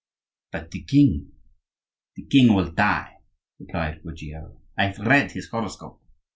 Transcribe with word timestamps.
"But 0.51 0.71
the 0.71 0.81
king?" 0.81 1.31
"The 2.15 2.23
king 2.23 2.55
will 2.55 2.71
die," 2.71 3.17
replied 3.59 4.01
Ruggiero; 4.03 4.59
"I 4.75 4.87
have 4.87 4.97
read 4.97 5.33
his 5.33 5.49
horoscope. 5.49 6.01